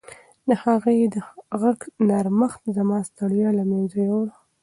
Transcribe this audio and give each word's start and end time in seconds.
د 0.47 0.49
هغې 0.63 0.97
د 1.13 1.15
غږ 1.61 1.79
نرمښت 2.07 2.61
زما 2.77 2.97
ستړیا 3.09 3.49
له 3.59 3.63
منځه 3.71 3.97
یووړه. 4.07 4.33